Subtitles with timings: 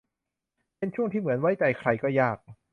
[0.77, 2.37] เป็นช่วงที่เหมือนไว้ใจใครก็ยาก